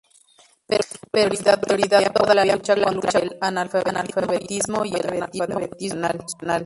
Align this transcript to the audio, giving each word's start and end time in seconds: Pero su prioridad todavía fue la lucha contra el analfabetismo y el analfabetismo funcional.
Pero 0.65 0.81
su 0.81 0.97
prioridad 1.11 1.61
todavía 1.61 2.11
fue 2.11 2.33
la 2.33 2.43
lucha 2.43 2.75
contra 2.75 3.19
el 3.19 3.37
analfabetismo 3.39 4.83
y 4.83 4.95
el 4.95 5.07
analfabetismo 5.21 6.09
funcional. 6.09 6.59